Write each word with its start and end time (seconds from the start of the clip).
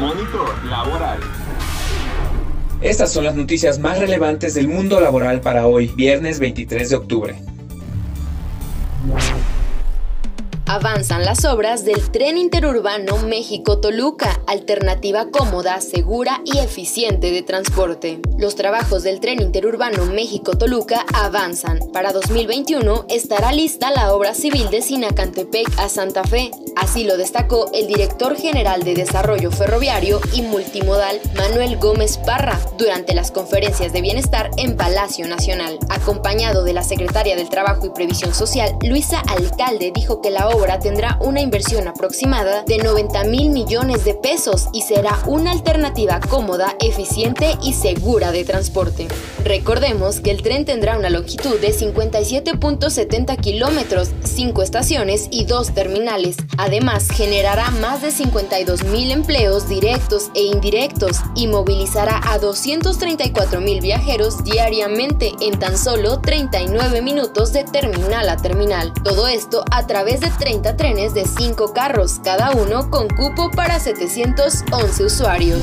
Monitor 0.00 0.64
Laboral. 0.64 1.20
Estas 2.80 3.12
son 3.12 3.24
las 3.24 3.34
noticias 3.34 3.78
más 3.78 3.98
relevantes 3.98 4.54
del 4.54 4.66
mundo 4.66 4.98
laboral 4.98 5.42
para 5.42 5.66
hoy, 5.66 5.88
viernes 5.88 6.40
23 6.40 6.88
de 6.88 6.96
octubre. 6.96 7.38
Avanzan 10.64 11.24
las 11.24 11.44
obras 11.44 11.84
del 11.84 12.12
tren 12.12 12.38
interurbano 12.38 13.18
México-Toluca, 13.18 14.40
alternativa 14.46 15.30
cómoda, 15.30 15.80
segura 15.80 16.40
y 16.46 16.58
eficiente 16.58 17.32
de 17.32 17.42
transporte. 17.42 18.20
Los 18.38 18.54
trabajos 18.54 19.02
del 19.02 19.18
tren 19.18 19.42
interurbano 19.42 20.06
México-Toluca 20.06 21.04
avanzan. 21.12 21.80
Para 21.92 22.12
2021 22.12 23.04
estará 23.10 23.52
lista 23.52 23.90
la 23.90 24.14
obra 24.14 24.32
civil 24.32 24.70
de 24.70 24.80
Sinacantepec 24.80 25.66
a 25.78 25.88
Santa 25.88 26.22
Fe. 26.22 26.52
Así 26.76 27.04
lo 27.04 27.16
destacó 27.16 27.70
el 27.72 27.86
director 27.86 28.36
general 28.36 28.82
de 28.82 28.94
Desarrollo 28.94 29.50
Ferroviario 29.50 30.20
y 30.32 30.42
Multimodal, 30.42 31.20
Manuel 31.34 31.76
Gómez 31.76 32.18
Parra, 32.18 32.58
durante 32.78 33.14
las 33.14 33.30
conferencias 33.30 33.92
de 33.92 34.00
bienestar 34.00 34.50
en 34.56 34.76
Palacio 34.76 35.26
Nacional. 35.28 35.78
Acompañado 35.88 36.64
de 36.64 36.72
la 36.72 36.82
secretaria 36.82 37.36
del 37.36 37.48
Trabajo 37.48 37.86
y 37.86 37.90
Previsión 37.90 38.34
Social, 38.34 38.76
Luisa 38.82 39.20
Alcalde, 39.20 39.92
dijo 39.94 40.20
que 40.20 40.30
la 40.30 40.48
obra 40.48 40.78
tendrá 40.78 41.18
una 41.20 41.40
inversión 41.40 41.88
aproximada 41.88 42.64
de 42.64 42.78
90 42.78 43.24
mil 43.24 43.50
millones 43.50 44.04
de 44.04 44.14
pesos 44.14 44.68
y 44.72 44.82
será 44.82 45.18
una 45.26 45.52
alternativa 45.52 46.20
cómoda, 46.20 46.76
eficiente 46.80 47.56
y 47.62 47.74
segura 47.74 48.32
de 48.32 48.44
transporte. 48.44 49.08
Recordemos 49.44 50.20
que 50.20 50.30
el 50.30 50.42
tren 50.42 50.64
tendrá 50.64 50.96
una 50.96 51.10
longitud 51.10 51.58
de 51.60 51.72
57.70 51.72 53.40
kilómetros, 53.40 54.10
5 54.24 54.62
estaciones 54.62 55.28
y 55.30 55.44
2 55.44 55.74
terminales. 55.74 56.36
Además, 56.60 57.08
generará 57.10 57.70
más 57.70 58.02
de 58.02 58.10
52 58.10 58.84
mil 58.84 59.10
empleos 59.12 59.66
directos 59.66 60.30
e 60.34 60.42
indirectos 60.42 61.20
y 61.34 61.46
movilizará 61.46 62.20
a 62.22 62.38
234 62.38 63.62
mil 63.62 63.80
viajeros 63.80 64.44
diariamente 64.44 65.32
en 65.40 65.58
tan 65.58 65.78
solo 65.78 66.20
39 66.20 67.00
minutos 67.00 67.54
de 67.54 67.64
terminal 67.64 68.28
a 68.28 68.36
terminal. 68.36 68.92
Todo 69.02 69.26
esto 69.26 69.64
a 69.70 69.86
través 69.86 70.20
de 70.20 70.28
30 70.28 70.76
trenes 70.76 71.14
de 71.14 71.24
5 71.24 71.72
carros, 71.72 72.20
cada 72.22 72.50
uno 72.50 72.90
con 72.90 73.08
cupo 73.08 73.50
para 73.50 73.80
711 73.80 75.02
usuarios. 75.02 75.62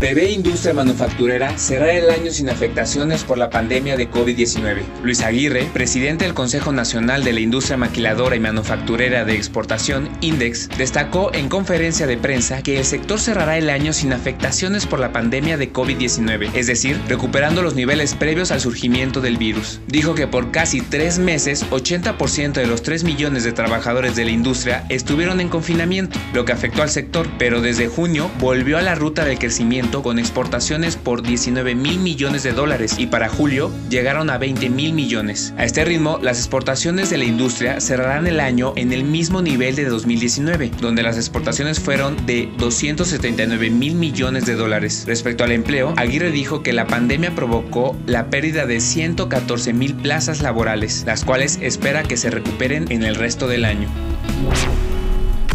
Prevé 0.00 0.30
industria 0.30 0.72
manufacturera 0.72 1.58
cerrar 1.58 1.90
el 1.90 2.08
año 2.08 2.30
sin 2.30 2.48
afectaciones 2.48 3.22
por 3.22 3.36
la 3.36 3.50
pandemia 3.50 3.98
de 3.98 4.10
COVID-19. 4.10 4.80
Luis 5.02 5.20
Aguirre, 5.20 5.68
presidente 5.74 6.24
del 6.24 6.32
Consejo 6.32 6.72
Nacional 6.72 7.22
de 7.22 7.34
la 7.34 7.40
Industria 7.40 7.76
Maquiladora 7.76 8.34
y 8.34 8.40
Manufacturera 8.40 9.26
de 9.26 9.34
Exportación, 9.34 10.08
INDEX, 10.22 10.70
destacó 10.78 11.34
en 11.34 11.50
conferencia 11.50 12.06
de 12.06 12.16
prensa 12.16 12.62
que 12.62 12.78
el 12.78 12.86
sector 12.86 13.20
cerrará 13.20 13.58
el 13.58 13.68
año 13.68 13.92
sin 13.92 14.14
afectaciones 14.14 14.86
por 14.86 15.00
la 15.00 15.12
pandemia 15.12 15.58
de 15.58 15.70
COVID-19, 15.70 16.48
es 16.54 16.66
decir, 16.66 16.98
recuperando 17.06 17.60
los 17.60 17.74
niveles 17.74 18.14
previos 18.14 18.52
al 18.52 18.62
surgimiento 18.62 19.20
del 19.20 19.36
virus. 19.36 19.80
Dijo 19.86 20.14
que 20.14 20.26
por 20.26 20.50
casi 20.50 20.80
tres 20.80 21.18
meses, 21.18 21.66
80% 21.70 22.52
de 22.52 22.66
los 22.66 22.82
3 22.82 23.04
millones 23.04 23.44
de 23.44 23.52
trabajadores 23.52 24.16
de 24.16 24.24
la 24.24 24.30
industria 24.30 24.86
estuvieron 24.88 25.42
en 25.42 25.50
confinamiento, 25.50 26.18
lo 26.32 26.46
que 26.46 26.52
afectó 26.52 26.80
al 26.80 26.88
sector, 26.88 27.28
pero 27.38 27.60
desde 27.60 27.88
junio 27.88 28.30
volvió 28.40 28.78
a 28.78 28.82
la 28.82 28.94
ruta 28.94 29.26
del 29.26 29.38
crecimiento 29.38 29.89
con 29.90 30.18
exportaciones 30.18 30.96
por 30.96 31.22
19 31.22 31.74
mil 31.74 31.98
millones 31.98 32.44
de 32.44 32.52
dólares 32.52 32.94
y 32.98 33.06
para 33.06 33.28
julio 33.28 33.72
llegaron 33.90 34.30
a 34.30 34.38
20 34.38 34.70
mil 34.70 34.92
millones. 34.92 35.52
A 35.58 35.64
este 35.64 35.84
ritmo, 35.84 36.18
las 36.22 36.38
exportaciones 36.38 37.10
de 37.10 37.18
la 37.18 37.24
industria 37.24 37.80
cerrarán 37.80 38.26
el 38.28 38.38
año 38.38 38.72
en 38.76 38.92
el 38.92 39.04
mismo 39.04 39.42
nivel 39.42 39.74
de 39.74 39.86
2019, 39.86 40.70
donde 40.80 41.02
las 41.02 41.16
exportaciones 41.16 41.80
fueron 41.80 42.24
de 42.24 42.48
279 42.58 43.70
mil 43.70 43.96
millones 43.96 44.46
de 44.46 44.54
dólares. 44.54 45.04
Respecto 45.06 45.42
al 45.42 45.52
empleo, 45.52 45.92
Aguirre 45.96 46.30
dijo 46.30 46.62
que 46.62 46.72
la 46.72 46.86
pandemia 46.86 47.34
provocó 47.34 47.96
la 48.06 48.26
pérdida 48.30 48.66
de 48.66 48.80
114 48.80 49.72
mil 49.72 49.94
plazas 49.94 50.40
laborales, 50.40 51.02
las 51.04 51.24
cuales 51.24 51.58
espera 51.60 52.04
que 52.04 52.16
se 52.16 52.30
recuperen 52.30 52.90
en 52.90 53.02
el 53.02 53.16
resto 53.16 53.48
del 53.48 53.64
año. 53.64 53.88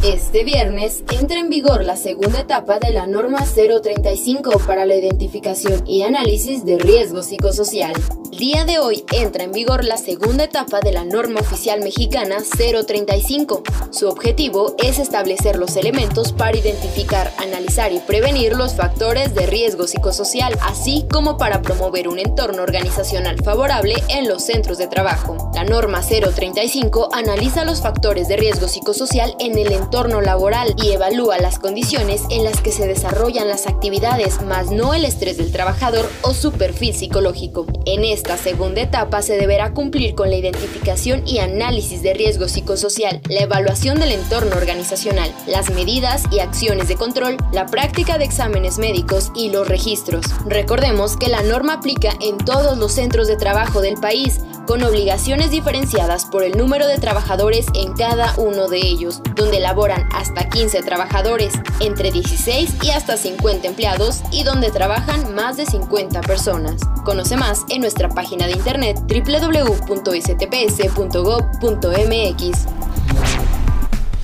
Este 0.06 0.44
viernes 0.44 1.04
entra 1.12 1.40
en 1.40 1.50
vigor 1.50 1.84
la 1.84 1.98
segunda 1.98 2.42
etapa 2.42 2.78
de 2.78 2.92
la 2.92 3.08
norma 3.08 3.44
035 3.44 4.60
para 4.68 4.86
la 4.86 4.94
identificación 4.94 5.82
y 5.88 6.04
análisis 6.04 6.64
de 6.64 6.78
riesgo 6.78 7.24
psicosocial. 7.24 7.94
El 8.36 8.40
día 8.40 8.66
de 8.66 8.80
hoy 8.80 9.06
entra 9.14 9.46
en 9.46 9.54
vigor 9.54 9.86
la 9.86 9.96
segunda 9.96 10.44
etapa 10.44 10.82
de 10.82 10.92
la 10.92 11.06
norma 11.06 11.40
oficial 11.40 11.80
mexicana 11.80 12.40
035. 12.86 13.64
Su 13.92 14.10
objetivo 14.10 14.76
es 14.78 15.00
establecer 15.00 15.56
los 15.56 15.78
elementos 15.78 16.34
para 16.34 16.58
identificar, 16.58 17.32
analizar 17.38 17.94
y 17.94 18.00
prevenir 18.00 18.58
los 18.58 18.76
factores 18.76 19.34
de 19.36 19.46
riesgo 19.46 19.88
psicosocial, 19.88 20.54
así 20.64 21.06
como 21.10 21.38
para 21.38 21.62
promover 21.62 22.10
un 22.10 22.20
entorno 22.20 22.62
organizacional 22.62 23.42
favorable 23.42 23.96
en 24.10 24.28
los 24.28 24.44
centros 24.44 24.80
de 24.80 24.88
trabajo. 24.88 25.38
La 25.54 25.64
norma 25.64 26.02
035 26.02 27.12
analiza 27.14 27.64
los 27.64 27.82
factores 27.82 28.28
de 28.28 28.36
riesgo 28.36 28.68
psicosocial 28.68 29.34
en 29.40 29.58
el 29.58 29.72
entorno 29.72 30.20
laboral 30.20 30.76
y 30.84 30.92
evalúa 30.92 31.38
las 31.38 31.58
condiciones 31.58 32.24
en 32.30 32.44
las 32.44 32.60
que 32.60 32.74
se 32.74 32.86
desarrollan 32.86 33.48
las 33.48 33.66
actividades, 33.66 34.42
más 34.42 34.72
no 34.72 34.94
el 34.94 35.06
estrés 35.06 35.38
del 35.38 35.54
trabajador 35.54 36.10
o 36.22 36.34
su 36.34 36.52
perfil 36.52 36.94
psicológico. 36.94 37.66
En 37.86 38.04
esta 38.26 38.38
segunda 38.38 38.82
etapa 38.82 39.22
se 39.22 39.38
deberá 39.38 39.72
cumplir 39.72 40.16
con 40.16 40.32
la 40.32 40.36
identificación 40.36 41.22
y 41.28 41.38
análisis 41.38 42.02
de 42.02 42.16
riesgo 42.16 42.48
psicosocial, 42.48 43.22
la 43.30 43.42
evaluación 43.42 44.00
del 44.00 44.14
entorno 44.14 44.56
organizacional, 44.56 45.32
las 45.46 45.70
medidas 45.70 46.24
y 46.32 46.40
acciones 46.40 46.88
de 46.88 46.96
control, 46.96 47.38
la 47.54 47.68
práctica 47.68 48.18
de 48.18 48.26
exámenes 48.26 48.80
médicos 48.80 49.32
y 49.36 49.52
los 49.52 49.68
registros. 49.68 50.26
Recordemos 50.48 51.18
que 51.18 51.28
la 51.28 51.44
norma 51.44 51.74
aplica 51.74 52.14
en 52.20 52.40
todos 52.40 52.80
los 52.80 52.94
centros 52.94 53.28
de 53.28 53.38
trabajo 53.38 53.82
del 53.82 53.94
país, 53.94 54.40
con 54.66 54.84
obligaciones 54.84 55.52
diferenciadas 55.52 56.26
por 56.26 56.44
el 56.44 56.58
número 56.58 56.88
de 56.88 56.98
trabajadores 56.98 57.66
en 57.74 57.94
cada 57.94 58.34
uno 58.38 58.68
de 58.68 58.78
ellos, 58.78 59.22
donde 59.36 59.60
laboran 59.60 60.08
hasta 60.14 60.50
15 60.50 60.82
trabajadores, 60.82 61.54
entre 61.80 62.12
16 62.12 62.76
y 62.82 62.90
hasta 62.90 63.18
50 63.18 63.68
empleados 63.68 64.22
y 64.32 64.44
donde 64.44 64.72
trabajan 64.72 65.34
más 65.36 65.58
de 65.58 65.66
50 65.66 66.22
personas. 66.22 66.82
Conoce 67.04 67.38
más 67.38 67.64
en 67.70 67.82
nuestra 67.82 68.10
página 68.10 68.48
de 68.48 68.54
internet 68.54 68.98
www.stps.gov.mx. 69.08 70.26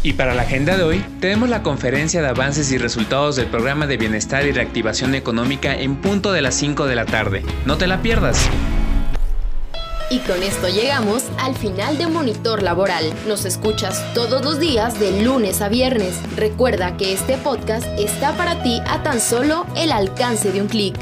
Y 0.04 0.14
para 0.14 0.34
la 0.34 0.42
agenda 0.42 0.78
de 0.78 0.84
hoy, 0.84 1.06
tenemos 1.20 1.48
la 1.50 1.62
conferencia 1.62 2.24
de 2.24 2.28
avances 2.28 2.72
y 2.72 2.80
resultados 2.80 3.36
del 3.36 3.46
programa 3.48 3.86
de 3.86 3.98
bienestar 3.98 4.48
y 4.48 4.52
reactivación 4.52 5.14
económica 5.14 5.76
en 5.76 5.98
punto 5.98 6.32
de 6.32 6.42
las 6.42 6.56
5 6.56 6.88
de 6.88 6.96
la 6.96 7.06
tarde. 7.06 7.44
No 7.66 7.78
te 7.78 7.86
la 7.86 8.02
pierdas. 8.02 8.50
Y 10.12 10.20
con 10.20 10.44
esto 10.44 10.68
llegamos 10.68 11.24
al 11.40 11.56
final 11.56 11.98
de 11.98 12.06
Monitor 12.06 12.64
Laboral. 12.64 13.14
Nos 13.30 13.46
escuchas 13.46 14.04
todos 14.14 14.44
los 14.44 14.60
días 14.60 15.00
de 15.00 15.24
lunes 15.24 15.62
a 15.62 15.70
viernes. 15.70 16.16
Recuerda 16.36 16.98
que 16.98 17.14
este 17.14 17.38
podcast 17.38 17.88
está 17.98 18.36
para 18.36 18.62
ti 18.62 18.82
a 18.88 19.02
tan 19.04 19.22
solo 19.22 19.66
el 19.78 19.90
alcance 19.94 20.52
de 20.52 20.62
un 20.62 20.68
clic. 20.68 20.98